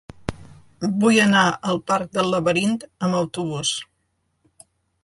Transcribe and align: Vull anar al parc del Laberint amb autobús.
Vull 1.03 1.19
anar 1.25 1.43
al 1.73 1.83
parc 1.91 2.17
del 2.17 2.33
Laberint 2.37 2.75
amb 2.89 3.21
autobús. 3.23 3.77